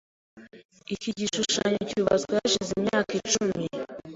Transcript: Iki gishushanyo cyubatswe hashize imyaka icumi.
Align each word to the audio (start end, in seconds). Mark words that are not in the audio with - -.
Iki 0.93 1.09
gishushanyo 1.17 1.79
cyubatswe 1.89 2.31
hashize 2.39 2.71
imyaka 2.79 3.11
icumi. 3.19 3.63